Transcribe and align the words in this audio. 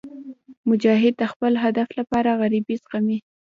مجاهد 0.69 1.13
د 1.17 1.23
خپل 1.31 1.53
هدف 1.63 1.87
لپاره 1.99 2.29
غریبۍ 2.41 2.75
زغمي. 2.83 3.17